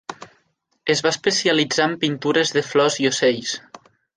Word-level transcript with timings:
Es 0.93 1.03
va 1.07 1.11
especialitzar 1.15 1.87
en 1.91 1.95
pintures 2.07 2.55
de 2.59 2.67
flors 2.71 3.01
i 3.05 3.09
ocells. 3.15 3.55